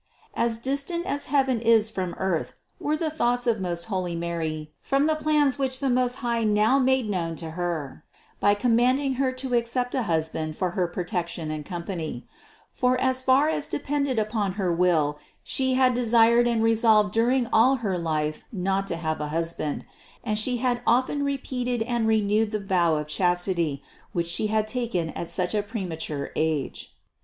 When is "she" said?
15.43-15.75, 20.57-20.57, 24.25-24.47